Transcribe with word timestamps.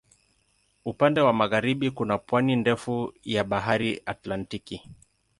Upande 0.85 1.21
wa 1.21 1.33
magharibi 1.33 1.91
kuna 1.91 2.17
pwani 2.17 2.55
ndefu 2.55 3.13
ya 3.23 3.43
Bahari 3.43 4.01
Atlantiki. 4.05 4.89